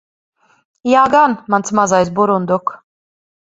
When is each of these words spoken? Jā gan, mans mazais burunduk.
Jā 0.93 1.03
gan, 1.17 1.37
mans 1.57 1.77
mazais 1.83 2.13
burunduk. 2.21 2.77